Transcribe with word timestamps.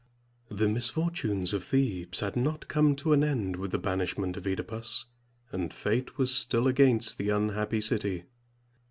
The 0.49 0.67
misfortunes 0.67 1.53
of 1.53 1.63
Thebes 1.63 2.21
had 2.21 2.35
not 2.35 2.67
come 2.67 2.95
to 2.95 3.13
an 3.13 3.23
end 3.23 3.55
with 3.55 3.69
the 3.69 3.77
banishment 3.77 4.35
of 4.35 4.45
OEdipus, 4.47 5.05
and 5.51 5.71
fate 5.71 6.17
was 6.17 6.33
still 6.33 6.65
against 6.67 7.19
the 7.19 7.29
unhappy 7.29 7.81
city. 7.81 8.23